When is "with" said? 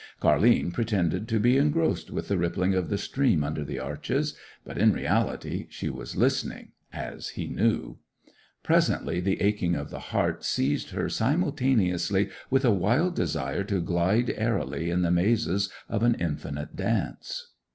2.09-2.27, 12.49-12.65